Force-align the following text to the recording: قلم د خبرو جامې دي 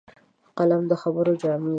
قلم 0.57 0.81
د 0.91 0.93
خبرو 1.01 1.33
جامې 1.41 1.65
دي 1.67 1.69